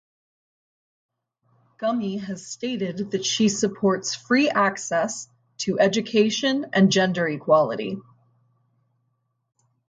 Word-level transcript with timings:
Gummi 1.79 2.19
has 2.21 2.43
stated 2.47 3.11
that 3.11 3.23
she 3.23 3.49
supports 3.49 4.15
free 4.15 4.49
access 4.49 5.27
to 5.59 5.79
education 5.79 6.65
and 6.73 6.91
gender 6.91 7.27
equality. 7.27 7.99